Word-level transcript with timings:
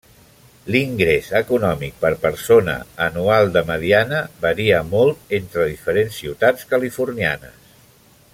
L'ingrés 0.75 1.27
econòmic 1.39 1.99
per 2.05 2.11
persona 2.23 2.75
anual 3.09 3.53
de 3.59 3.63
mediana 3.69 4.23
varia 4.47 4.83
molt 4.95 5.37
entre 5.41 5.71
diferents 5.75 6.19
ciutats 6.23 6.69
californianes. 6.75 7.73